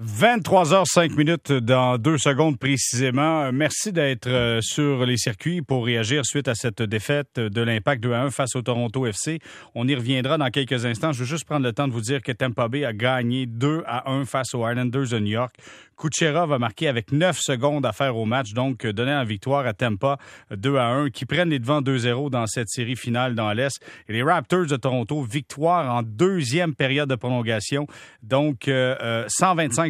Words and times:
23 0.00 0.72
h 0.72 0.84
5 0.86 1.16
minutes 1.16 1.52
dans 1.52 1.98
deux 1.98 2.18
secondes 2.18 2.58
précisément. 2.58 3.42
Euh, 3.42 3.52
merci 3.54 3.92
d'être 3.92 4.26
euh, 4.26 4.60
sur 4.60 5.06
les 5.06 5.16
circuits 5.16 5.62
pour 5.62 5.86
réagir 5.86 6.26
suite 6.26 6.48
à 6.48 6.56
cette 6.56 6.82
défaite 6.82 7.38
de 7.38 7.60
l'Impact 7.62 8.02
2 8.02 8.12
à 8.12 8.22
1 8.22 8.30
face 8.30 8.56
au 8.56 8.62
Toronto 8.62 9.06
FC. 9.06 9.38
On 9.76 9.86
y 9.86 9.94
reviendra 9.94 10.36
dans 10.36 10.50
quelques 10.50 10.84
instants. 10.84 11.12
Je 11.12 11.20
veux 11.20 11.24
juste 11.26 11.44
prendre 11.44 11.64
le 11.64 11.72
temps 11.72 11.86
de 11.86 11.92
vous 11.92 12.00
dire 12.00 12.22
que 12.22 12.32
Tampa 12.32 12.66
Bay 12.66 12.84
a 12.84 12.92
gagné 12.92 13.46
2 13.46 13.84
à 13.86 14.10
1 14.10 14.24
face 14.24 14.52
aux 14.54 14.68
Islanders 14.68 15.10
de 15.10 15.18
New 15.20 15.30
York. 15.30 15.54
Kucherov 15.96 16.52
a 16.52 16.58
marqué 16.58 16.88
avec 16.88 17.12
9 17.12 17.38
secondes 17.38 17.86
à 17.86 17.92
faire 17.92 18.16
au 18.16 18.24
match, 18.24 18.52
donc 18.52 18.84
euh, 18.84 18.92
donnant 18.92 19.18
la 19.18 19.24
victoire 19.24 19.64
à 19.64 19.74
Tampa 19.74 20.18
2 20.50 20.76
à 20.76 20.88
1, 20.88 21.10
qui 21.10 21.24
prennent 21.24 21.50
les 21.50 21.60
devants 21.60 21.82
2-0 21.82 22.30
dans 22.30 22.48
cette 22.48 22.68
série 22.68 22.96
finale 22.96 23.36
dans 23.36 23.52
l'Est. 23.52 23.80
Et 24.08 24.12
les 24.12 24.24
Raptors 24.24 24.66
de 24.66 24.74
Toronto, 24.74 25.22
victoire 25.22 25.94
en 25.94 26.02
deuxième 26.02 26.74
période 26.74 27.08
de 27.08 27.14
prolongation, 27.14 27.86
donc 28.24 28.68
125 28.68 29.83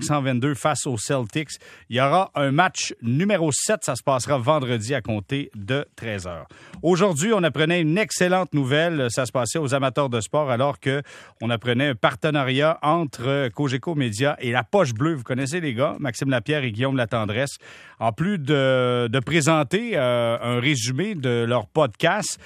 face 0.55 0.87
aux 0.87 0.99
Celtics. 0.99 1.51
Il 1.89 1.97
y 1.97 2.01
aura 2.01 2.31
un 2.35 2.51
match 2.51 2.95
numéro 3.03 3.51
7. 3.53 3.85
Ça 3.85 3.97
se 3.97 4.03
passera 4.03 4.39
vendredi 4.39 4.95
à 4.95 5.01
compter 5.01 5.51
de 5.55 5.87
13 5.97 6.27
heures. 6.27 6.47
Aujourd'hui, 6.83 7.33
on 7.33 7.43
apprenait 7.43 7.81
une 7.81 7.99
excellente 7.99 8.53
nouvelle. 8.55 9.09
Ça 9.11 9.27
se 9.27 9.33
passait 9.33 9.59
aux 9.59 9.75
amateurs 9.75 10.09
de 10.09 10.21
sport 10.21 10.51
alors 10.51 10.81
que 10.81 11.03
on 11.41 11.51
apprenait 11.51 11.89
un 11.89 11.95
partenariat 11.95 12.79
entre 12.83 13.49
Cogeco 13.51 13.95
Média 13.95 14.37
et 14.41 14.53
La 14.53 14.65
Poche 14.65 14.95
Bleue. 14.95 15.15
Vous 15.15 15.23
connaissez 15.23 15.61
les 15.61 15.75
gars, 15.75 15.97
Maxime 15.99 16.31
Lapierre 16.31 16.65
et 16.65 16.73
Guillaume 16.73 16.97
Latendresse. 16.97 17.57
En 18.01 18.13
plus 18.13 18.39
de, 18.39 19.21
présenter 19.25 19.93
euh, 19.95 20.37
un 20.41 20.61
résumé 20.61 21.15
de 21.15 21.45
leur 21.45 21.67
podcast, 21.67 22.39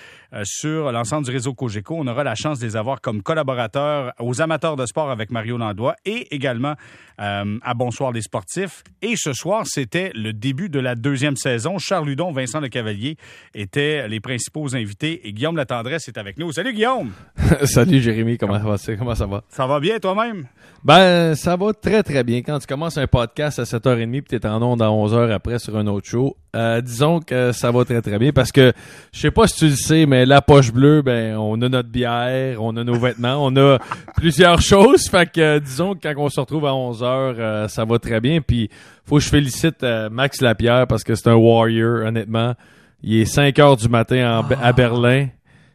sur 0.45 0.93
l'ensemble 0.93 1.25
du 1.25 1.31
réseau 1.31 1.55
Cogeco, 1.55 1.97
on 1.99 2.07
aura 2.07 2.25
la 2.25 2.35
chance 2.35 2.59
de 2.59 2.67
les 2.67 2.77
avoir 2.77 3.01
comme 3.01 3.23
collaborateurs 3.23 4.13
aux 4.19 4.41
amateurs 4.43 4.77
de 4.77 4.85
sport 4.87 5.11
avec 5.11 5.31
Mario 5.31 5.57
Landois 5.57 5.95
et 6.05 6.35
également 6.35 6.75
euh, 7.21 7.59
à 7.63 7.75
Bonsoir 7.75 8.13
les 8.13 8.23
sportifs. 8.23 8.83
Et 9.03 9.15
ce 9.17 9.33
soir, 9.33 9.65
c'était 9.67 10.13
le 10.15 10.33
début 10.33 10.69
de 10.69 10.79
la 10.79 10.95
deuxième 10.95 11.37
saison. 11.37 11.79
Charles 11.79 12.09
Ludon, 12.09 12.33
Vincent 12.33 12.61
Le 12.61 12.69
Cavalier 12.69 13.17
étaient 13.55 14.07
les 14.09 14.21
principaux 14.21 14.75
invités 14.75 15.27
et 15.27 15.33
Guillaume 15.33 15.57
Latendresse 15.57 16.09
est 16.09 16.19
avec 16.19 16.39
nous. 16.39 16.53
Salut 16.53 16.73
Guillaume! 16.73 17.13
Salut 17.65 18.01
Jérémy, 18.01 18.39
comment, 18.39 18.61
comment 18.99 19.15
ça 19.15 19.27
va? 19.27 19.43
Ça 19.49 19.67
va 19.67 19.81
bien 19.81 19.99
toi-même? 19.99 20.47
Ben, 20.85 21.35
ça 21.35 21.57
va 21.57 21.73
très 21.73 22.03
très 22.03 22.23
bien. 22.23 22.43
Quand 22.43 22.59
tu 22.59 22.67
commences 22.67 22.99
un 22.99 23.07
podcast 23.07 23.59
à 23.59 23.65
7h30 23.65 24.23
puis 24.23 24.39
t'es 24.39 24.47
en 24.47 24.63
ondes 24.63 24.83
à 24.83 24.87
11h 24.87 25.33
après 25.33 25.59
sur 25.59 25.77
un 25.77 25.87
autre 25.87 26.09
show, 26.09 26.37
euh, 26.57 26.81
disons 26.81 27.21
que 27.21 27.53
ça 27.53 27.71
va 27.71 27.85
très 27.85 28.01
très 28.01 28.19
bien 28.19 28.33
parce 28.33 28.53
que 28.53 28.73
je 29.13 29.21
sais 29.21 29.31
pas 29.31 29.47
si 29.47 29.57
tu 29.57 29.65
le 29.67 29.77
sais, 29.77 30.07
mais 30.07 30.25
la 30.25 30.41
poche 30.41 30.73
bleue, 30.73 31.03
ben 31.03 31.37
on 31.37 31.61
a 31.61 31.69
notre 31.69 31.91
bière, 31.91 32.63
on 32.63 32.75
a 32.79 32.85
nos 32.85 32.99
vêtements, 32.99 33.45
on 33.45 33.55
a 33.57 33.79
plusieurs 34.17 34.63
choses. 34.63 35.09
Fait 35.09 35.31
que 35.31 35.59
disons 35.59 35.95
que 35.95 36.01
quand 36.03 36.15
on 36.17 36.31
se 36.31 36.41
retrouve 36.41 36.65
à 36.65 36.71
11h, 36.71 37.05
euh, 37.05 37.69
ça 37.69 37.85
va 37.85 37.99
très 37.99 38.21
bien. 38.21 38.41
Puis 38.41 38.71
faut 39.05 39.17
que 39.17 39.23
je 39.23 39.29
félicite 39.29 39.83
euh, 39.83 40.09
Max 40.09 40.41
Lapierre 40.41 40.87
parce 40.87 41.05
que 41.05 41.15
c'est 41.15 41.29
un 41.29 41.35
warrior, 41.35 42.07
honnêtement. 42.07 42.55
Il 43.03 43.21
est 43.21 43.27
5 43.27 43.55
h 43.55 43.79
du 43.79 43.89
matin 43.89 44.41
à 44.41 44.49
ah. 44.63 44.73
Berlin. 44.73 45.29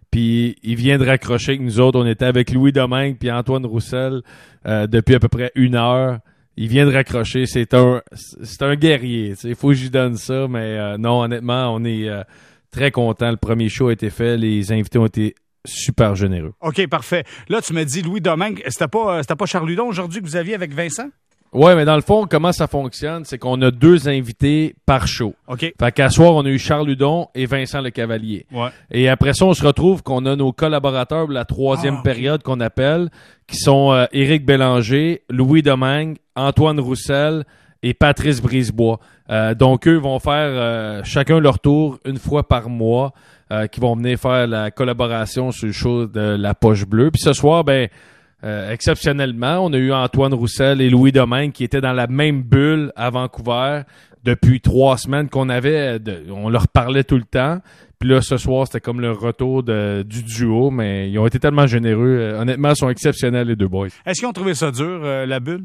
Puis 0.10 0.58
il 0.64 0.76
vient 0.76 0.98
de 0.98 1.06
raccrocher 1.06 1.52
avec 1.52 1.62
nous 1.62 1.80
autres. 1.80 2.00
On 2.00 2.06
était 2.06 2.26
avec 2.26 2.52
Louis 2.52 2.72
Domingue 2.72 3.18
puis 3.20 3.32
Antoine 3.32 3.66
Roussel 3.66 4.22
depuis 4.66 5.16
à 5.16 5.20
peu 5.20 5.28
près 5.28 5.52
une 5.56 5.76
heure 5.76 6.20
il 6.58 6.68
vient 6.68 6.86
de 6.86 6.94
raccrocher. 6.94 7.46
C'est 7.46 7.74
un, 7.74 8.02
c'est 8.14 8.62
un 8.62 8.76
guerrier. 8.76 9.36
Il 9.44 9.56
faut 9.56 9.70
que 9.70 9.74
j'y 9.74 9.90
donne 9.90 10.18
ça, 10.18 10.48
mais 10.48 10.78
euh, 10.78 10.98
non, 10.98 11.22
honnêtement, 11.22 11.74
on 11.74 11.84
est 11.84 12.08
euh, 12.08 12.24
très 12.72 12.92
content. 12.92 13.32
Le 13.32 13.38
premier 13.38 13.70
show 13.70 13.88
a 13.88 13.94
été 13.94 14.10
fait. 14.10 14.38
Les 14.38 14.72
invités 14.72 15.00
ont 15.00 15.06
été 15.06 15.36
super 15.66 16.16
généreux. 16.16 16.54
OK, 16.62 16.88
parfait. 16.88 17.24
Là, 17.50 17.62
tu 17.62 17.74
me 17.74 17.84
dis 17.84 18.02
Louis 18.02 18.22
Domingue. 18.22 18.62
C'était 18.68 18.88
pas, 18.88 19.18
euh, 19.18 19.22
c'était 19.22 19.36
pas 19.36 19.46
Charles 19.46 19.68
Ludon 19.68 19.88
aujourd'hui 19.88 20.22
que 20.22 20.26
vous 20.26 20.36
aviez 20.36 20.56
avec 20.56 20.74
Vincent? 20.74 21.10
Ouais, 21.54 21.76
mais 21.76 21.86
dans 21.86 21.96
le 21.96 22.02
fond, 22.02 22.26
comment 22.28 22.52
ça 22.52 22.66
fonctionne, 22.66 23.26
c'est 23.26 23.38
qu'on 23.38 23.62
a 23.62 23.70
deux 23.70 24.10
invités 24.10 24.74
par 24.88 25.08
show. 25.08 25.36
OK. 25.48 25.72
Fait 25.80 25.92
qu'à 25.92 26.10
soir, 26.10 26.34
on 26.34 26.44
a 26.46 26.50
eu 26.50 26.58
Charles 26.58 26.88
Ludon 26.88 27.28
et 27.36 27.46
Vincent 27.46 27.80
Le 27.80 27.92
Cavalier. 27.92 28.48
Ouais. 28.52 28.70
Et 28.90 29.08
après 29.08 29.36
ça, 29.36 29.46
on 29.46 29.54
se 29.54 29.64
retrouve 29.64 30.02
qu'on 30.02 30.26
a 30.26 30.36
nos 30.36 30.52
collaborateurs 30.52 31.28
de 31.28 31.34
la 31.34 31.46
troisième 31.46 31.98
ah, 32.00 32.04
période 32.04 32.42
qu'on 32.42 32.60
appelle, 32.60 33.12
qui 33.46 33.58
sont 33.58 33.92
euh, 33.92 34.06
Éric 34.14 34.46
Bélanger, 34.48 35.22
Louis 35.30 35.62
Domingue, 35.62 36.18
Antoine 36.36 36.80
Roussel 36.80 37.46
et 37.84 37.94
Patrice 37.94 38.42
Brisebois. 38.42 39.00
Euh, 39.30 39.54
donc, 39.54 39.88
eux 39.88 39.98
vont 39.98 40.20
faire 40.20 40.50
euh, 40.50 41.02
chacun 41.04 41.40
leur 41.40 41.60
tour 41.60 42.00
une 42.06 42.18
fois 42.18 42.48
par 42.48 42.70
mois, 42.70 43.14
euh, 43.52 43.68
qui 43.68 43.80
vont 43.80 43.96
venir 43.96 44.18
faire 44.18 44.48
la 44.48 44.72
collaboration 44.72 45.52
sur 45.52 45.68
le 45.68 45.74
show 45.74 46.08
de 46.08 46.36
La 46.38 46.56
Poche 46.56 46.86
Bleue. 46.86 47.12
Puis 47.12 47.22
ce 47.22 47.34
soir, 47.34 47.64
ben 47.64 47.88
exceptionnellement, 48.46 49.60
on 49.64 49.72
a 49.72 49.78
eu 49.78 49.94
Antoine 49.94 50.34
Roussel 50.34 50.82
et 50.82 50.90
Louis 50.90 51.14
Domingue 51.14 51.54
qui 51.54 51.64
étaient 51.64 51.80
dans 51.80 51.94
la 51.94 52.08
même 52.08 52.42
bulle 52.42 52.92
à 52.98 53.10
Vancouver 53.10 53.84
depuis 54.26 54.60
trois 54.60 54.98
semaines 54.98 55.30
qu'on 55.30 55.48
avait, 55.48 55.98
on 56.30 56.50
leur 56.50 56.68
parlait 56.68 57.06
tout 57.06 57.16
le 57.16 57.24
temps. 57.24 57.60
Puis 58.00 58.10
là, 58.10 58.20
ce 58.20 58.36
soir, 58.36 58.68
c'était 58.68 58.82
comme 58.82 59.00
le 59.00 59.14
retour 59.14 59.64
du 59.64 60.24
duo, 60.24 60.72
mais 60.72 61.10
ils 61.10 61.18
ont 61.20 61.26
été 61.26 61.40
tellement 61.40 61.68
généreux. 61.68 62.36
Honnêtement, 62.38 62.72
ils 62.72 62.76
sont 62.76 62.90
exceptionnels, 62.90 63.48
les 63.48 63.56
deux 63.56 63.70
boys. 63.70 63.88
Est-ce 64.06 64.20
qu'ils 64.20 64.28
ont 64.28 64.34
trouvé 64.34 64.56
ça 64.56 64.72
dur, 64.72 65.00
la 65.26 65.40
bulle? 65.40 65.64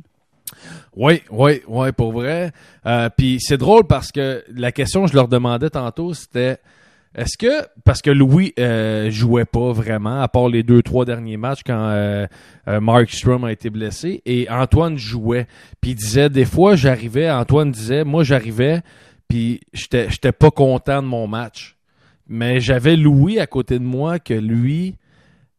Oui, 0.97 1.23
oui, 1.31 1.63
oui, 1.67 1.93
pour 1.93 2.13
vrai. 2.13 2.53
Puis 3.17 3.39
c'est 3.41 3.59
drôle 3.59 3.85
parce 3.85 4.13
que 4.13 4.45
la 4.55 4.73
question 4.73 5.05
que 5.05 5.11
je 5.11 5.15
leur 5.15 5.29
demandais 5.29 5.71
tantôt, 5.71 6.15
c'était 6.15 6.59
est-ce 7.15 7.39
que, 7.39 7.67
parce 7.85 8.03
que 8.03 8.11
Louis 8.11 8.53
euh, 8.59 9.11
jouait 9.11 9.45
pas 9.45 9.73
vraiment, 9.73 10.21
à 10.21 10.29
part 10.29 10.49
les 10.49 10.63
deux, 10.63 10.83
trois 10.83 11.05
derniers 11.05 11.37
matchs 11.37 11.63
quand 11.65 11.89
euh, 11.89 12.27
euh, 12.69 12.81
Mark 12.81 13.11
Strom 13.11 13.45
a 13.45 13.53
été 13.53 13.71
blessé, 13.71 14.23
et 14.27 14.49
Antoine 14.51 14.99
jouait, 14.99 15.47
puis 15.81 15.93
il 15.93 15.95
disait, 15.95 16.29
des 16.29 16.45
fois, 16.45 16.77
j'arrivais, 16.77 17.31
Antoine 17.31 17.71
disait, 17.71 18.05
moi, 18.05 18.25
j'arrivais, 18.25 18.83
puis 19.27 19.61
j'étais, 19.73 20.11
j'étais 20.11 20.33
pas 20.33 20.51
content 20.51 21.03
de 21.03 21.09
mon 21.09 21.27
match. 21.27 21.77
Mais 22.29 22.61
j'avais 22.61 22.95
Louis 22.95 23.39
à 23.41 23.47
côté 23.47 23.79
de 23.79 23.85
moi 23.85 24.19
que 24.19 24.35
lui, 24.35 24.97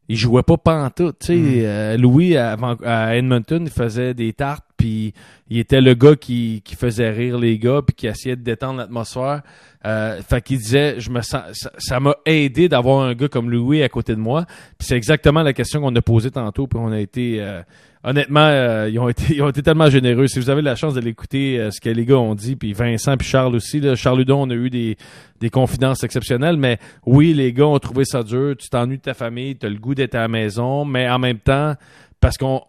il 0.08 0.16
jouait 0.16 0.44
pas 0.44 0.58
pantoute. 0.58 1.18
Tu 1.20 1.26
sais, 1.26 1.36
mm. 1.36 1.62
euh, 1.66 1.98
Louis, 1.98 2.38
à, 2.38 2.56
à, 2.86 3.16
Edmonton, 3.16 3.64
il 3.66 3.72
faisait 3.72 4.14
des 4.14 4.34
tartes, 4.34 4.66
puis 4.79 5.13
il 5.50 5.59
était 5.59 5.81
le 5.81 5.94
gars 5.94 6.16
qui, 6.16 6.62
qui 6.66 6.75
faisait 6.75 7.12
rire 7.12 7.38
les 7.38 7.59
gars, 7.59 7.81
puis 7.85 7.95
qui 7.95 8.07
essayait 8.07 8.35
de 8.35 8.41
détendre 8.41 8.79
l'atmosphère. 8.79 9.41
Euh, 9.85 10.22
fait 10.22 10.41
qu'il 10.41 10.57
disait, 10.57 11.00
je 11.00 11.09
me 11.12 11.22
sens, 11.22 11.69
ça 11.78 12.00
m'a 12.00 12.16
aidé 12.25 12.67
d'avoir 12.67 13.03
un 13.03 13.13
gars 13.13 13.28
comme 13.28 13.51
Louis 13.51 13.84
à 13.84 13.90
côté 13.90 14.16
de 14.16 14.19
moi. 14.19 14.45
Puis 14.78 14.88
c'est 14.88 14.95
exactement 14.97 15.44
la 15.44 15.53
question 15.53 15.81
qu'on 15.81 15.95
a 15.95 16.01
posée 16.01 16.31
tantôt, 16.31 16.66
puis 16.66 16.79
on 16.81 16.91
a 16.91 17.00
été... 17.00 17.41
Euh, 17.41 17.62
honnêtement, 18.03 18.45
euh, 18.45 18.90
ils, 18.90 19.00
ont 19.00 19.09
été, 19.09 19.23
ils 19.35 19.41
ont 19.41 19.50
été 19.50 19.62
tellement 19.62 19.90
généreux. 19.90 20.28
Si 20.28 20.40
vous 20.40 20.50
avez 20.50 20.62
la 20.62 20.75
chance 20.75 20.94
de 20.94 21.01
l'écouter, 21.01 21.59
euh, 21.59 21.72
ce 21.72 21.81
que 21.81 21.90
les 21.90 22.06
gars 22.06 22.17
ont 22.17 22.35
dit, 22.35 22.56
puis 22.56 22.73
Vincent, 22.73 23.17
puis 23.17 23.28
Charles 23.28 23.56
aussi, 23.56 23.79
là, 23.79 23.96
Charles 23.96 24.19
Ludon, 24.19 24.44
on 24.44 24.50
a 24.50 24.56
eu 24.56 24.69
des, 24.69 24.97
des 25.40 25.50
confidences 25.50 26.03
exceptionnelles, 26.03 26.57
mais 26.57 26.79
oui, 27.06 27.34
les 27.34 27.53
gars 27.53 27.67
ont 27.67 27.79
trouvé 27.79 28.06
ça 28.06 28.23
dur. 28.23 28.56
Tu 28.57 28.69
t'ennuies 28.69 28.97
de 28.97 29.03
ta 29.03 29.13
famille, 29.13 29.57
tu 29.57 29.66
as 29.66 29.69
le 29.69 29.78
goût 29.78 29.96
d'être 29.96 30.16
à 30.16 30.22
la 30.22 30.28
maison, 30.28 30.85
mais 30.85 31.09
en 31.09 31.19
même 31.19 31.40
temps, 31.40 31.75
parce 32.19 32.38
qu'on, 32.38 32.63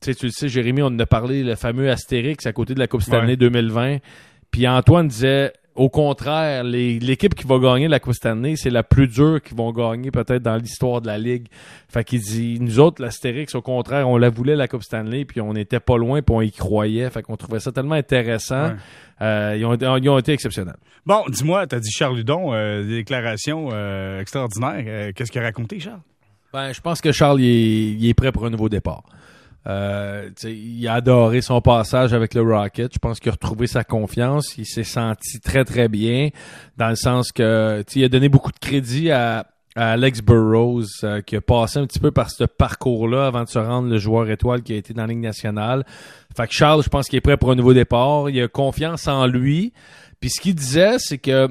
tu 0.00 0.12
sais, 0.12 0.14
tu 0.14 0.26
le 0.26 0.32
sais, 0.32 0.48
Jérémy, 0.48 0.82
on 0.82 0.86
en 0.86 0.98
a 0.98 1.06
parlé, 1.06 1.42
le 1.42 1.54
fameux 1.54 1.90
Astérix 1.90 2.46
à 2.46 2.52
côté 2.52 2.74
de 2.74 2.78
la 2.78 2.86
Coupe 2.86 3.02
Stanley 3.02 3.36
2020. 3.36 3.98
Puis 4.50 4.66
Antoine 4.66 5.08
disait, 5.08 5.52
au 5.78 5.88
contraire, 5.88 6.64
l'équipe 6.64 7.36
qui 7.36 7.46
va 7.46 7.58
gagner 7.60 7.86
la 7.86 8.00
Coupe 8.00 8.14
Stanley, 8.14 8.56
c'est 8.56 8.70
la 8.70 8.82
plus 8.82 9.06
dure 9.06 9.40
qui 9.40 9.54
vont 9.54 9.72
gagner 9.72 10.10
peut-être 10.10 10.42
dans 10.42 10.56
l'histoire 10.56 11.00
de 11.00 11.06
la 11.06 11.18
Ligue. 11.18 11.46
Fait 11.88 12.02
qu'il 12.02 12.20
dit, 12.20 12.58
nous 12.60 12.80
autres, 12.80 13.00
l'Astérix, 13.00 13.54
au 13.54 13.62
contraire, 13.62 14.08
on 14.08 14.16
la 14.16 14.28
voulait 14.28 14.56
la 14.56 14.66
Coupe 14.66 14.82
Stanley, 14.82 15.24
puis 15.24 15.40
on 15.40 15.52
n'était 15.52 15.78
pas 15.78 15.96
loin, 15.96 16.20
puis 16.20 16.34
on 16.34 16.42
y 16.42 16.50
croyait. 16.50 17.08
Fait 17.10 17.22
qu'on 17.22 17.36
trouvait 17.36 17.60
ça 17.60 17.70
tellement 17.70 17.94
intéressant. 17.94 18.72
Euh, 19.22 19.56
ils, 19.56 19.64
ont, 19.64 20.18
été 20.18 20.32
exceptionnels. 20.32 20.76
Bon, 21.06 21.22
dis-moi, 21.28 21.68
tu 21.68 21.76
as 21.76 21.80
dit 21.80 21.90
Charles 21.92 22.16
Ludon, 22.16 22.52
euh, 22.52 22.82
des 22.82 22.96
déclarations 22.96 23.68
euh, 23.72 24.20
extraordinaires. 24.20 25.12
Qu'est-ce 25.14 25.30
qu'il 25.30 25.40
a 25.40 25.44
raconté, 25.44 25.78
Charles? 25.78 26.00
Ben, 26.52 26.72
je 26.72 26.80
pense 26.80 27.00
que 27.00 27.12
Charles, 27.12 27.40
il 27.40 28.08
est 28.08 28.14
prêt 28.14 28.32
pour 28.32 28.46
un 28.46 28.50
nouveau 28.50 28.68
départ. 28.68 29.04
Euh, 29.68 30.30
il 30.44 30.88
a 30.88 30.94
adoré 30.94 31.42
son 31.42 31.60
passage 31.60 32.14
avec 32.14 32.34
le 32.34 32.42
Rocket. 32.42 32.92
Je 32.94 32.98
pense 32.98 33.20
qu'il 33.20 33.28
a 33.28 33.32
retrouvé 33.32 33.66
sa 33.66 33.84
confiance. 33.84 34.56
Il 34.56 34.66
s'est 34.66 34.84
senti 34.84 35.40
très, 35.40 35.64
très 35.64 35.88
bien 35.88 36.30
dans 36.76 36.88
le 36.88 36.96
sens 36.96 37.32
que 37.32 37.84
il 37.94 38.04
a 38.04 38.08
donné 38.08 38.28
beaucoup 38.28 38.52
de 38.52 38.58
crédit 38.58 39.10
à, 39.10 39.46
Alex 39.76 40.22
Burrows 40.22 41.04
euh, 41.04 41.20
qui 41.20 41.36
a 41.36 41.40
passé 41.40 41.78
un 41.78 41.86
petit 41.86 42.00
peu 42.00 42.10
par 42.10 42.30
ce 42.30 42.42
parcours-là 42.42 43.28
avant 43.28 43.44
de 43.44 43.48
se 43.48 43.60
rendre 43.60 43.88
le 43.88 43.98
joueur 43.98 44.28
étoile 44.28 44.62
qui 44.62 44.72
a 44.72 44.76
été 44.76 44.92
dans 44.92 45.02
la 45.02 45.08
Ligue 45.08 45.20
nationale. 45.20 45.84
Fait 46.36 46.48
que 46.48 46.52
Charles, 46.52 46.82
je 46.82 46.88
pense 46.88 47.06
qu'il 47.06 47.16
est 47.16 47.20
prêt 47.20 47.36
pour 47.36 47.52
un 47.52 47.54
nouveau 47.54 47.74
départ. 47.74 48.28
Il 48.28 48.42
a 48.42 48.48
confiance 48.48 49.06
en 49.06 49.26
lui. 49.26 49.72
Puis 50.18 50.30
ce 50.30 50.40
qu'il 50.40 50.56
disait, 50.56 50.98
c'est 50.98 51.18
que 51.18 51.48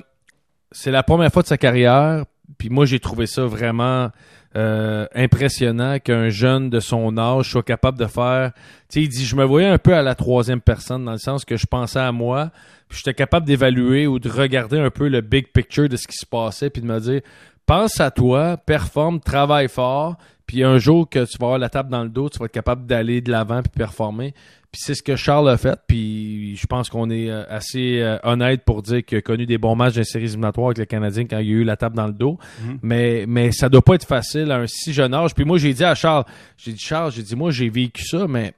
c'est 0.72 0.92
la 0.92 1.04
première 1.04 1.32
fois 1.32 1.42
de 1.42 1.48
sa 1.48 1.58
carrière. 1.58 2.26
Puis 2.58 2.70
moi, 2.70 2.86
j'ai 2.86 3.00
trouvé 3.00 3.28
ça 3.28 3.46
vraiment 3.46 4.10
euh, 4.58 5.06
impressionnant 5.14 6.00
qu'un 6.00 6.30
jeune 6.30 6.72
de 6.72 6.80
son 6.80 7.16
âge 7.20 7.52
soit 7.52 7.62
capable 7.62 8.00
de 8.00 8.08
faire. 8.08 8.54
Tu 8.90 9.00
sais, 9.00 9.02
il 9.04 9.10
dit, 9.10 9.24
je 9.24 9.36
me 9.36 9.46
voyais 9.46 9.68
un 9.68 9.78
peu 9.78 9.94
à 9.94 10.02
la 10.02 10.16
troisième 10.16 10.62
personne 10.62 11.06
dans 11.06 11.12
le 11.12 11.20
sens 11.20 11.46
que 11.46 11.58
je 11.58 11.68
pensais 11.68 12.00
à 12.00 12.12
moi, 12.12 12.50
puis 12.90 12.98
j'étais 12.98 13.14
capable 13.14 13.46
d'évaluer 13.46 14.08
ou 14.08 14.18
de 14.18 14.30
regarder 14.30 14.80
un 14.80 14.90
peu 14.90 15.10
le 15.10 15.22
big 15.22 15.50
picture 15.54 15.88
de 15.88 15.96
ce 15.96 16.08
qui 16.08 16.18
se 16.18 16.26
passait, 16.26 16.72
puis 16.72 16.82
de 16.82 16.88
me 16.88 17.00
dire, 17.00 17.22
pense 17.68 18.00
à 18.00 18.10
toi, 18.10 18.58
performe, 18.58 19.20
travaille 19.20 19.68
fort, 19.68 20.16
puis 20.48 20.64
un 20.64 20.80
jour 20.80 21.08
que 21.08 21.26
tu 21.26 21.38
vas 21.38 21.46
avoir 21.46 21.60
la 21.60 21.70
table 21.70 21.92
dans 21.92 22.04
le 22.04 22.10
dos, 22.10 22.28
tu 22.28 22.40
vas 22.40 22.46
être 22.46 22.52
capable 22.52 22.88
d'aller 22.88 23.22
de 23.22 23.30
l'avant 23.30 23.62
puis 23.62 23.72
performer. 23.76 24.34
Puis 24.78 24.84
c'est 24.86 24.94
ce 24.94 25.02
que 25.02 25.16
Charles 25.16 25.50
a 25.50 25.58
fait. 25.58 25.80
Puis 25.88 26.56
je 26.56 26.68
pense 26.68 26.88
qu'on 26.92 27.10
est 27.10 27.32
euh, 27.32 27.44
assez 27.50 28.00
euh, 28.00 28.20
honnête 28.22 28.64
pour 28.64 28.84
dire 28.84 29.04
qu'il 29.04 29.18
a 29.18 29.22
connu 29.22 29.48
des 29.48 29.58
bons 29.58 29.76
matchs 29.76 29.96
les 29.96 30.04
séries 30.04 30.26
éliminatoires 30.26 30.68
avec 30.68 30.78
le 30.78 30.86
Canadien 30.86 31.26
quand 31.26 31.40
il 31.40 31.48
y 31.48 31.50
a 31.50 31.54
eu 31.56 31.64
la 31.64 31.78
table 31.78 31.96
dans 31.96 32.06
le 32.06 32.14
dos. 32.14 32.38
Mhm. 32.64 32.78
Mais 32.84 33.26
mais 33.28 33.52
ça 33.52 33.70
doit 33.70 33.82
pas 33.82 33.96
être 33.96 34.06
facile 34.06 34.52
à 34.52 34.58
un 34.58 34.68
si 34.68 34.94
jeune 34.94 35.16
âge. 35.16 35.34
Puis 35.34 35.46
moi, 35.46 35.58
j'ai 35.58 35.74
dit 35.74 35.84
à 35.84 35.96
Charles, 35.96 36.26
j'ai 36.58 36.74
dit 36.74 36.80
Charles, 36.80 37.12
j'ai 37.12 37.24
dit 37.24 37.36
moi, 37.36 37.50
j'ai 37.50 37.70
vécu 37.70 38.04
ça, 38.06 38.28
mais 38.28 38.54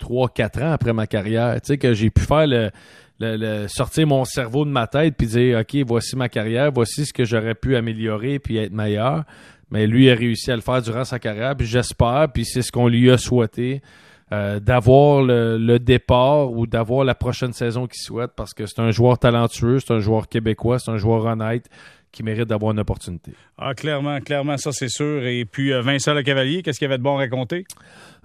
3-4 0.00 0.62
ans 0.64 0.72
après 0.72 0.92
ma 0.92 1.06
carrière. 1.06 1.54
Tu 1.60 1.68
sais, 1.68 1.78
que 1.78 1.94
j'ai 1.94 2.10
pu 2.10 2.20
faire 2.22 2.46
le, 2.46 2.70
le- 3.18 3.36
le- 3.36 3.68
sortir 3.68 4.06
mon 4.06 4.24
cerveau 4.26 4.64
de 4.66 4.70
ma 4.70 4.86
tête 4.86 5.14
puis 5.16 5.26
dire 5.28 5.60
OK, 5.60 5.76
voici 5.86 6.14
ma 6.14 6.28
carrière, 6.28 6.70
voici 6.72 7.06
ce 7.06 7.12
que 7.12 7.24
j'aurais 7.24 7.54
pu 7.54 7.74
améliorer 7.74 8.38
puis 8.38 8.58
être 8.58 8.72
meilleur. 8.72 9.24
Mais 9.70 9.86
lui 9.86 10.10
a 10.10 10.14
réussi 10.14 10.50
à 10.50 10.56
le 10.56 10.62
faire 10.62 10.80
durant 10.82 11.04
sa 11.04 11.18
carrière, 11.18 11.54
puis 11.56 11.66
j'espère, 11.66 12.28
puis 12.32 12.44
c'est 12.46 12.62
ce 12.62 12.72
qu'on 12.72 12.88
lui 12.88 13.10
a 13.10 13.18
souhaité, 13.18 13.82
euh, 14.32 14.60
d'avoir 14.60 15.22
le, 15.22 15.56
le 15.58 15.78
départ 15.78 16.50
ou 16.52 16.66
d'avoir 16.66 17.04
la 17.04 17.14
prochaine 17.14 17.52
saison 17.52 17.86
qu'il 17.86 18.00
souhaite, 18.02 18.32
parce 18.36 18.52
que 18.54 18.66
c'est 18.66 18.80
un 18.80 18.90
joueur 18.90 19.18
talentueux, 19.18 19.80
c'est 19.80 19.92
un 19.94 20.00
joueur 20.00 20.28
québécois, 20.28 20.78
c'est 20.78 20.90
un 20.90 20.98
joueur 20.98 21.24
honnête 21.24 21.66
qui 22.12 22.22
mérite 22.22 22.48
d'avoir 22.48 22.72
une 22.72 22.80
opportunité. 22.80 23.32
Ah, 23.58 23.74
clairement, 23.74 24.18
clairement, 24.20 24.56
ça 24.56 24.72
c'est 24.72 24.88
sûr. 24.88 25.26
Et 25.26 25.44
puis 25.44 25.72
euh, 25.72 25.82
Vincent 25.82 26.14
Le 26.14 26.22
Cavalier, 26.22 26.62
qu'est-ce 26.62 26.78
qu'il 26.78 26.86
y 26.86 26.90
avait 26.90 26.98
de 26.98 27.02
bon 27.02 27.16
à 27.16 27.18
raconter? 27.18 27.64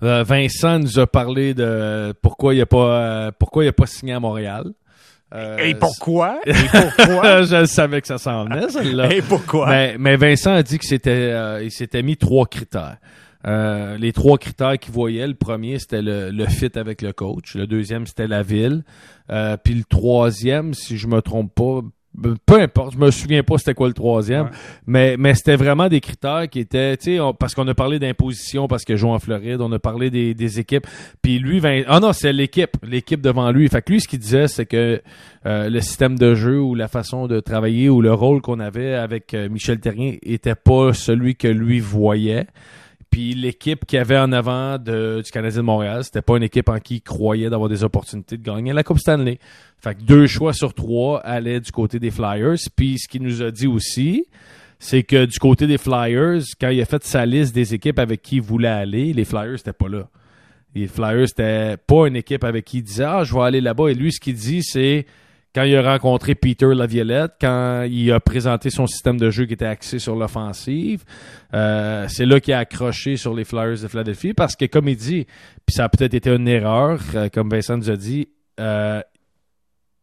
Euh, 0.01 0.23
Vincent 0.23 0.79
nous 0.79 0.99
a 0.99 1.07
parlé 1.07 1.53
de 1.53 2.13
pourquoi 2.21 2.55
il 2.55 2.61
a 2.61 2.65
pas 2.65 3.31
pourquoi 3.37 3.65
il 3.65 3.67
a 3.67 3.73
pas 3.73 3.85
signé 3.85 4.13
à 4.13 4.19
Montréal. 4.19 4.65
Euh, 5.33 5.57
Et 5.57 5.73
pourquoi? 5.73 6.39
Et 6.45 6.53
pourquoi? 6.53 7.41
je 7.43 7.65
savais 7.65 8.01
que 8.01 8.07
ça 8.07 8.17
s'en 8.17 8.45
venait, 8.45 8.69
celle-là. 8.69 9.11
Et 9.13 9.21
pourquoi? 9.21 9.67
Mais, 9.67 9.95
mais 9.97 10.15
Vincent 10.15 10.53
a 10.53 10.63
dit 10.63 10.77
que 10.77 10.85
c'était, 10.85 11.09
euh, 11.11 11.63
il 11.63 11.71
s'était 11.71 12.03
mis 12.03 12.17
trois 12.17 12.45
critères. 12.45 12.97
Euh, 13.45 13.97
les 13.97 14.13
trois 14.13 14.37
critères 14.37 14.79
qu'il 14.79 14.93
voyait, 14.93 15.27
le 15.27 15.33
premier 15.33 15.77
c'était 15.77 16.01
le, 16.01 16.31
le 16.31 16.45
fit 16.45 16.71
avec 16.75 17.01
le 17.01 17.11
coach, 17.11 17.55
le 17.55 17.67
deuxième 17.67 18.07
c'était 18.07 18.27
la 18.27 18.41
ville, 18.41 18.83
euh, 19.29 19.57
puis 19.61 19.73
le 19.73 19.83
troisième, 19.83 20.73
si 20.73 20.97
je 20.97 21.07
me 21.07 21.21
trompe 21.21 21.53
pas, 21.53 21.81
ben, 22.15 22.35
peu 22.45 22.61
importe, 22.61 22.93
je 22.93 22.99
me 22.99 23.09
souviens 23.11 23.41
pas 23.43 23.57
c'était 23.57 23.73
quoi 23.73 23.87
le 23.87 23.93
troisième, 23.95 24.45
Ouais. 24.45 24.51
mais 24.87 25.15
mais 25.17 25.33
c'était 25.33 25.55
vraiment 25.57 25.89
des 25.89 25.99
critères 25.99 26.47
qui 26.49 26.59
étaient, 26.59 26.95
tu 26.95 27.17
sais, 27.17 27.19
parce 27.39 27.53
qu'on 27.55 27.67
a 27.67 27.73
parlé 27.73 27.99
d'imposition 27.99 28.67
parce 28.69 28.85
que 28.85 28.95
joue 28.95 29.09
en 29.09 29.19
Floride, 29.19 29.59
on 29.59 29.71
a 29.73 29.79
parlé 29.79 30.09
des, 30.09 30.33
des 30.35 30.59
équipes, 30.59 30.85
puis 31.21 31.39
lui, 31.39 31.59
Vin- 31.59 31.83
ah 31.87 31.99
non, 31.99 32.13
c'est 32.13 32.31
l'équipe, 32.31 32.77
l'équipe 32.83 33.19
devant 33.19 33.51
lui. 33.51 33.67
Fait 33.67 33.81
que 33.81 33.91
lui, 33.91 33.99
ce 33.99 34.07
qu'il 34.07 34.19
disait, 34.19 34.47
c'est 34.47 34.67
que 34.67 35.01
euh, 35.47 35.69
le 35.69 35.81
système 35.81 36.17
de 36.17 36.33
jeu 36.35 36.61
ou 36.61 36.75
la 36.75 36.87
façon 36.87 37.27
de 37.27 37.39
travailler 37.41 37.89
ou 37.89 37.99
le 38.01 38.13
rôle 38.13 38.41
qu'on 38.41 38.59
avait 38.61 38.93
avec 38.93 39.33
euh, 39.33 39.49
Michel 39.49 39.79
Terrien 39.79 40.15
était 40.21 40.55
pas 40.55 40.93
celui 40.93 41.35
que 41.35 41.47
lui 41.49 41.79
voyait. 41.81 42.45
Puis 43.13 43.35
l'équipe 43.35 43.85
qu'il 43.85 43.97
y 43.97 43.99
avait 43.99 44.17
en 44.17 44.31
avant 44.31 44.79
du 44.79 45.21
Canadien 45.31 45.61
de 45.61 45.65
Montréal, 45.65 46.03
c'était 46.03 46.23
pas 46.23 46.35
une 46.35 46.41
équipe 46.41 46.67
en 46.67 46.79
qui 46.79 46.95
il 46.95 47.01
croyait 47.01 47.47
d'avoir 47.47 47.69
des 47.69 47.83
opportunités 47.83 48.37
de 48.37 48.43
gagner 48.43 48.73
la 48.73 48.83
Coupe 48.83 48.97
Stanley. 48.97 49.37
Fait 49.77 49.93
que 49.93 50.01
deux 50.01 50.25
choix 50.25 50.51
sur 50.51 50.73
trois 50.73 51.19
allaient 51.19 51.59
du 51.59 51.71
côté 51.71 51.99
des 51.99 52.09
Flyers. 52.09 52.57
Puis 52.75 52.97
ce 52.97 53.07
qu'il 53.07 53.21
nous 53.21 53.43
a 53.43 53.51
dit 53.51 53.67
aussi, 53.67 54.25
c'est 54.79 55.03
que 55.03 55.25
du 55.25 55.37
côté 55.37 55.67
des 55.67 55.77
Flyers, 55.77 56.41
quand 56.59 56.69
il 56.69 56.81
a 56.81 56.85
fait 56.85 57.03
sa 57.03 57.23
liste 57.27 57.53
des 57.53 57.75
équipes 57.75 57.99
avec 57.99 58.23
qui 58.23 58.37
il 58.37 58.41
voulait 58.41 58.67
aller, 58.67 59.13
les 59.13 59.25
Flyers 59.25 59.51
n'étaient 59.51 59.73
pas 59.73 59.89
là. 59.89 60.09
Les 60.73 60.87
Flyers, 60.87 61.27
c'était 61.27 61.77
pas 61.77 62.07
une 62.07 62.15
équipe 62.15 62.43
avec 62.43 62.65
qui 62.65 62.79
il 62.79 62.83
disait 62.83 63.03
Ah, 63.03 63.23
je 63.23 63.31
vais 63.31 63.41
aller 63.41 63.61
là-bas. 63.61 63.89
Et 63.89 63.93
lui, 63.93 64.11
ce 64.11 64.19
qu'il 64.19 64.33
dit, 64.33 64.63
c'est 64.63 65.05
quand 65.53 65.63
il 65.63 65.75
a 65.75 65.91
rencontré 65.93 66.33
Peter 66.35 66.73
Laviolette, 66.73 67.33
quand 67.39 67.83
il 67.89 68.11
a 68.11 68.19
présenté 68.19 68.69
son 68.69 68.87
système 68.87 69.17
de 69.19 69.29
jeu 69.29 69.45
qui 69.45 69.53
était 69.53 69.65
axé 69.65 69.99
sur 69.99 70.15
l'offensive, 70.15 71.03
euh, 71.53 72.05
c'est 72.09 72.25
là 72.25 72.39
qu'il 72.39 72.53
a 72.53 72.59
accroché 72.59 73.17
sur 73.17 73.33
les 73.35 73.43
Flyers 73.43 73.81
de 73.81 73.87
Philadelphie 73.87 74.33
parce 74.33 74.55
que, 74.55 74.65
comme 74.65 74.87
il 74.87 74.95
dit, 74.97 75.25
puis 75.65 75.73
ça 75.75 75.85
a 75.85 75.89
peut-être 75.89 76.13
été 76.15 76.31
une 76.31 76.47
erreur, 76.47 76.99
euh, 77.15 77.29
comme 77.31 77.49
Vincent 77.49 77.77
nous 77.77 77.89
a 77.91 77.95
dit, 77.95 78.29
euh, 78.59 79.01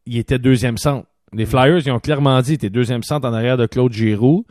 il 0.06 0.18
était 0.18 0.38
deuxième 0.38 0.78
centre. 0.78 1.06
Les 1.32 1.46
Flyers, 1.46 1.78
ils 1.86 1.90
ont 1.92 2.00
clairement 2.00 2.40
dit, 2.42 2.58
t'es 2.58 2.70
deuxième 2.70 3.02
centre 3.02 3.28
en 3.28 3.32
arrière 3.32 3.56
de 3.56 3.66
Claude 3.66 3.92
Giroux. 3.92 4.44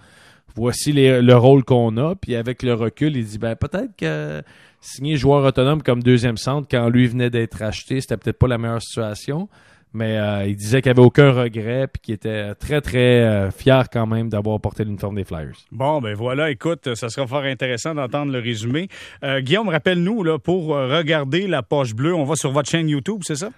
Voici 0.56 0.92
les- 0.92 1.22
le 1.22 1.36
rôle 1.36 1.64
qu'on 1.64 1.96
a. 1.98 2.16
Puis 2.16 2.36
avec 2.36 2.64
le 2.64 2.74
recul, 2.74 3.16
il 3.16 3.26
dit, 3.26 3.38
ben 3.38 3.56
peut-être 3.56 3.96
que 3.98 4.42
signer 4.82 5.16
joueur 5.18 5.44
autonome 5.46 5.82
comme 5.84 6.02
deuxième 6.04 6.38
centre 6.38 6.68
quand 6.70 6.90
lui 6.90 7.08
venait 7.08 7.30
d'être 7.30 7.62
acheté, 7.62 8.02
c'était 8.02 8.18
peut-être 8.18 8.40
pas 8.40 8.48
la 8.48 8.58
meilleure 8.58 8.82
situation. 8.82 9.48
Mais 9.94 10.18
euh, 10.18 10.46
il 10.46 10.56
disait 10.56 10.82
qu'il 10.82 10.92
avait 10.92 11.02
aucun 11.02 11.32
regret 11.32 11.88
puis 11.88 12.00
qu'il 12.02 12.14
était 12.14 12.54
très 12.56 12.80
très 12.80 13.22
euh, 13.22 13.50
fier 13.50 13.90
quand 13.92 14.06
même 14.06 14.30
d'avoir 14.30 14.60
porté 14.60 14.84
l'uniforme 14.84 15.16
des 15.16 15.24
Flyers. 15.24 15.56
Bon, 15.72 16.00
ben 16.00 16.14
voilà, 16.14 16.52
écoute, 16.52 16.94
ça 16.94 17.10
sera 17.10 17.26
fort 17.26 17.44
intéressant 17.44 17.96
d'entendre 17.96 18.32
le 18.32 18.40
résumé. 18.40 18.88
Euh, 19.24 19.42
Guillaume, 19.42 19.70
rappelle-nous, 19.70 20.24
là, 20.24 20.38
pour 20.38 20.68
regarder 20.68 21.48
la 21.48 21.64
poche 21.64 21.96
bleue, 21.96 22.14
on 22.14 22.24
va 22.24 22.36
sur 22.36 22.52
votre 22.52 22.70
chaîne 22.70 22.88
YouTube, 22.88 23.22
c'est 23.24 23.36
ça? 23.36 23.50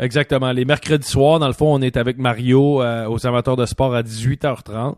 Exactement. 0.00 0.50
Les 0.52 0.64
mercredis 0.64 1.06
soirs, 1.06 1.38
dans 1.38 1.46
le 1.46 1.52
fond, 1.52 1.74
on 1.74 1.82
est 1.82 1.98
avec 1.98 2.16
Mario 2.16 2.80
euh, 2.82 3.06
aux 3.06 3.26
amateurs 3.26 3.56
de 3.56 3.66
sport 3.66 3.94
à 3.94 4.02
18h30. 4.02 4.96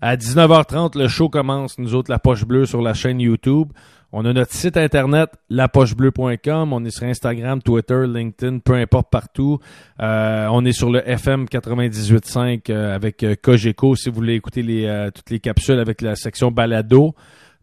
À 0.00 0.16
19h30, 0.16 0.98
le 0.98 1.06
show 1.06 1.28
commence, 1.28 1.78
nous 1.78 1.94
autres, 1.94 2.10
la 2.10 2.18
poche 2.18 2.44
bleue 2.44 2.66
sur 2.66 2.82
la 2.82 2.92
chaîne 2.92 3.20
YouTube. 3.20 3.72
On 4.12 4.24
a 4.24 4.32
notre 4.32 4.52
site 4.52 4.76
internet, 4.76 5.30
lapochebleu.com. 5.50 6.72
On 6.72 6.84
est 6.84 6.90
sur 6.90 7.04
Instagram, 7.06 7.62
Twitter, 7.62 8.04
LinkedIn, 8.08 8.58
peu 8.58 8.74
importe 8.74 9.08
partout. 9.08 9.60
Euh, 10.02 10.48
on 10.50 10.64
est 10.64 10.72
sur 10.72 10.90
le 10.90 11.08
FM 11.08 11.44
98.5 11.44 12.70
euh, 12.70 12.94
avec 12.94 13.22
euh, 13.22 13.36
Cogeco 13.40 13.94
si 13.94 14.08
vous 14.08 14.16
voulez 14.16 14.34
écouter 14.34 14.62
les, 14.62 14.86
euh, 14.86 15.10
toutes 15.10 15.30
les 15.30 15.38
capsules 15.38 15.78
avec 15.78 16.02
la 16.02 16.16
section 16.16 16.50
balado. 16.50 17.14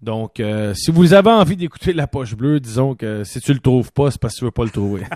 Donc, 0.01 0.39
euh, 0.39 0.75
si 0.75 0.91
vous 0.91 1.13
avez 1.15 1.31
envie 1.31 1.55
d'écouter 1.55 1.91
la 1.91 2.05
poche 2.05 2.35
bleue, 2.35 2.59
disons 2.59 2.93
que 2.93 3.23
si 3.23 3.41
tu 3.41 3.51
le 3.51 3.59
trouves 3.59 3.91
pas, 3.91 4.11
c'est 4.11 4.21
parce 4.21 4.35
que 4.35 4.39
tu 4.39 4.45
veux 4.45 4.51
pas 4.51 4.63
le 4.63 4.69
trouver. 4.69 5.03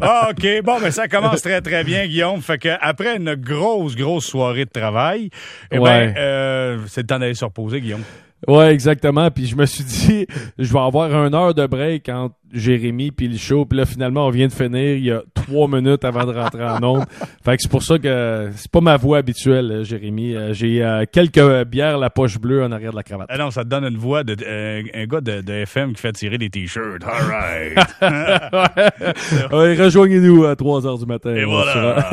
Ah, 0.00 0.28
OK. 0.30 0.46
Bon, 0.64 0.80
ben 0.80 0.90
ça 0.90 1.08
commence 1.08 1.42
très, 1.42 1.60
très 1.60 1.82
bien, 1.84 2.06
Guillaume. 2.06 2.40
Fait 2.40 2.58
que 2.58 2.68
après 2.80 3.16
une 3.16 3.34
grosse, 3.34 3.96
grosse 3.96 4.26
soirée 4.26 4.64
de 4.64 4.70
travail, 4.70 5.30
eh 5.70 5.78
ben, 5.78 6.14
euh, 6.16 6.78
c'est 6.88 7.02
le 7.02 7.06
temps 7.06 7.18
d'aller 7.18 7.34
se 7.34 7.44
reposer, 7.44 7.80
Guillaume. 7.80 8.02
Ouais, 8.46 8.72
exactement. 8.72 9.30
Puis 9.30 9.46
je 9.46 9.56
me 9.56 9.66
suis 9.66 9.84
dit, 10.06 10.26
je 10.58 10.72
vais 10.72 10.78
avoir 10.78 11.10
une 11.26 11.34
heure 11.34 11.54
de 11.54 11.66
break 11.66 12.08
entre 12.08 12.34
Jérémy 12.52 13.10
puis 13.10 13.28
le 13.28 13.36
show. 13.36 13.64
Puis 13.64 13.78
là, 13.78 13.84
finalement, 13.86 14.26
on 14.26 14.30
vient 14.30 14.46
de 14.46 14.52
finir 14.52 14.96
il 14.96 15.04
y 15.04 15.10
a 15.10 15.22
trois 15.34 15.66
minutes 15.68 16.04
avant 16.04 16.24
de 16.24 16.32
rentrer 16.32 16.64
en 16.64 16.82
onde. 16.82 17.04
Fait 17.44 17.56
que 17.56 17.62
c'est 17.62 17.70
pour 17.70 17.82
ça 17.82 17.98
que 17.98 18.50
c'est 18.54 18.70
pas 18.70 18.80
ma 18.80 18.96
voix 18.96 19.18
habituelle, 19.18 19.70
euh, 19.72 19.84
Jérémy. 19.84 20.34
Euh, 20.34 20.52
J'ai 20.52 20.82
euh, 20.84 21.04
quelques 21.10 21.64
bières 21.64 21.98
la 21.98 22.10
poche 22.10 22.38
bleue 22.38 22.62
en 22.64 22.70
arrière 22.72 22.92
de 22.92 22.96
la 22.96 23.02
cravate. 23.02 23.26
Ah 23.30 23.38
non, 23.38 23.50
ça 23.50 23.64
te 23.64 23.68
donne 23.68 23.84
une 23.84 23.96
voix 23.96 24.22
de 24.22 24.36
euh, 24.46 24.82
un 24.94 25.06
gars 25.06 25.20
de, 25.20 25.40
de 25.40 25.52
FM 25.52 25.94
qui 25.94 26.00
fait 26.02 26.12
tirer 26.12 26.38
des 26.38 26.50
t-shirts. 26.50 27.02
All 27.04 27.22
right. 27.28 27.78
ouais, 29.52 29.74
rejoignez-nous 29.74 30.44
à 30.44 30.56
3 30.56 30.86
heures 30.86 30.98
du 30.98 31.06
matin. 31.06 31.34
Et 31.34 31.44
voilà. 31.44 32.10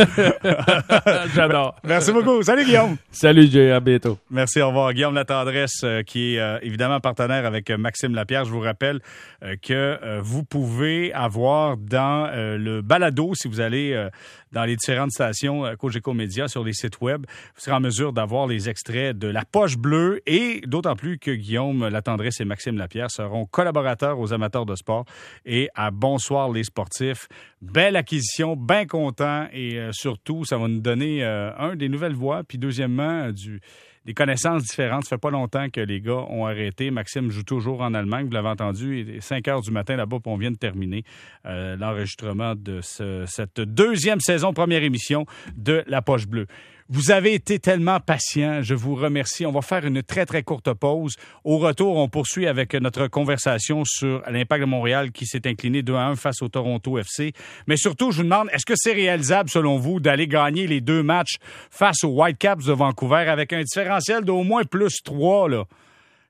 J'adore. 1.35 1.75
Merci 1.83 2.11
beaucoup. 2.11 2.41
Salut, 2.43 2.65
Guillaume. 2.65 2.95
Salut, 3.11 3.47
Jay. 3.51 3.71
À 3.71 3.79
bientôt. 3.79 4.17
Merci, 4.31 4.61
au 4.61 4.67
revoir. 4.67 4.93
Guillaume 4.93 5.15
Latendresse, 5.15 5.81
euh, 5.83 6.01
qui 6.03 6.12
est 6.15 6.39
euh, 6.39 6.59
évidemment 6.61 6.99
partenaire 6.99 7.45
avec 7.45 7.69
euh, 7.69 7.77
Maxime 7.77 8.13
Lapierre. 8.15 8.45
Je 8.45 8.51
vous 8.51 8.59
rappelle 8.59 8.99
euh, 9.43 9.55
que 9.61 10.19
vous 10.21 10.43
pouvez 10.43 11.13
avoir 11.13 11.77
dans 11.77 12.29
le 12.33 12.81
balado, 12.81 13.33
si 13.35 13.47
vous 13.47 13.59
allez 13.59 14.09
dans 14.51 14.63
les 14.65 14.75
différentes 14.75 15.11
stations 15.11 15.63
Cogeco 15.77 16.13
Média 16.13 16.47
sur 16.47 16.63
les 16.63 16.73
sites 16.73 17.01
web, 17.01 17.25
vous 17.55 17.61
serez 17.61 17.75
en 17.75 17.79
mesure 17.79 18.13
d'avoir 18.13 18.47
les 18.47 18.69
extraits 18.69 19.17
de 19.17 19.27
La 19.27 19.45
Poche 19.45 19.77
Bleue 19.77 20.21
et 20.25 20.61
d'autant 20.65 20.95
plus 20.95 21.17
que 21.17 21.31
Guillaume 21.31 21.87
Latendresse 21.87 22.39
et 22.41 22.45
Maxime 22.45 22.77
Lapierre 22.77 23.09
seront 23.09 23.45
collaborateurs 23.45 24.19
aux 24.19 24.33
amateurs 24.33 24.65
de 24.65 24.75
sport 24.75 25.05
et 25.45 25.69
à 25.75 25.91
Bonsoir 25.91 26.51
les 26.51 26.63
sportifs. 26.63 27.27
Belle 27.61 27.95
acquisition, 27.95 28.55
bien 28.55 28.85
content 28.85 29.47
et 29.53 29.79
surtout, 29.91 30.45
ça 30.45 30.57
va 30.57 30.67
nous 30.67 30.81
donner, 30.81 31.23
un, 31.23 31.75
des 31.75 31.89
nouvelles 31.89 32.15
voix, 32.15 32.43
puis 32.43 32.57
deuxièmement, 32.57 33.31
du 33.31 33.61
des 34.05 34.13
connaissances 34.13 34.63
différentes. 34.63 35.03
Ça 35.05 35.09
fait 35.15 35.21
pas 35.21 35.29
longtemps 35.31 35.69
que 35.69 35.79
les 35.81 36.01
gars 36.01 36.25
ont 36.29 36.45
arrêté. 36.45 36.91
Maxime 36.91 37.29
joue 37.31 37.43
toujours 37.43 37.81
en 37.81 37.93
Allemagne. 37.93 38.25
Vous 38.25 38.31
l'avez 38.33 38.49
entendu, 38.49 38.99
il 39.01 39.09
est 39.15 39.21
5 39.21 39.47
heures 39.47 39.61
du 39.61 39.71
matin 39.71 39.95
là-bas, 39.95 40.17
puis 40.21 40.31
on 40.31 40.37
vient 40.37 40.51
de 40.51 40.57
terminer 40.57 41.03
euh, 41.45 41.75
l'enregistrement 41.77 42.53
de 42.55 42.81
ce- 42.81 43.25
cette 43.27 43.61
deuxième 43.61 44.19
saison, 44.19 44.53
première 44.53 44.83
émission 44.83 45.25
de 45.55 45.83
La 45.87 46.01
Poche 46.01 46.27
Bleue. 46.27 46.47
Vous 46.95 47.09
avez 47.09 47.33
été 47.33 47.57
tellement 47.57 47.99
patient. 47.99 48.61
Je 48.61 48.75
vous 48.75 48.93
remercie. 48.93 49.47
On 49.47 49.51
va 49.51 49.63
faire 49.63 49.83
une 49.83 50.03
très, 50.03 50.27
très 50.27 50.43
courte 50.43 50.71
pause. 50.75 51.15
Au 51.43 51.57
retour, 51.57 51.97
on 51.97 52.07
poursuit 52.07 52.45
avec 52.45 52.75
notre 52.75 53.07
conversation 53.07 53.83
sur 53.83 54.21
l'Impact 54.29 54.61
de 54.61 54.67
Montréal 54.67 55.11
qui 55.11 55.25
s'est 55.25 55.47
incliné 55.47 55.81
2 55.81 55.95
à 55.95 56.05
1 56.09 56.15
face 56.17 56.43
au 56.43 56.49
Toronto 56.49 56.99
FC. 56.99 57.33
Mais 57.65 57.77
surtout, 57.77 58.11
je 58.11 58.17
vous 58.17 58.23
demande, 58.25 58.47
est-ce 58.53 58.67
que 58.67 58.75
c'est 58.75 58.93
réalisable, 58.93 59.49
selon 59.49 59.79
vous, 59.79 59.99
d'aller 59.99 60.27
gagner 60.27 60.67
les 60.67 60.81
deux 60.81 61.01
matchs 61.01 61.37
face 61.71 62.03
aux 62.03 62.09
Whitecaps 62.09 62.63
de 62.63 62.73
Vancouver 62.73 63.25
avec 63.27 63.53
un 63.53 63.63
différentiel 63.63 64.23
d'au 64.23 64.43
moins 64.43 64.63
plus 64.63 65.01
3, 65.03 65.49
là? 65.49 65.63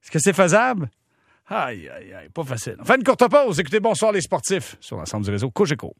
Est-ce 0.02 0.12
que 0.12 0.20
c'est 0.20 0.32
faisable? 0.32 0.90
Aïe, 1.50 1.90
aïe, 1.90 2.14
aïe, 2.14 2.30
pas 2.34 2.46
facile. 2.46 2.78
On 2.80 2.86
fait 2.86 2.96
une 2.96 3.04
courte 3.04 3.28
pause. 3.30 3.60
Écoutez, 3.60 3.82
bonsoir 3.82 4.14
les 4.14 4.22
sportifs 4.22 4.78
sur 4.80 4.96
l'ensemble 4.96 5.26
du 5.26 5.32
réseau 5.32 5.52
Cogeco. 5.52 5.94